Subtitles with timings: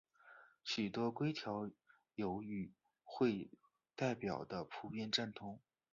[0.63, 1.69] 许多规条
[2.15, 3.51] 有与会
[3.95, 5.59] 代表的普遍赞同。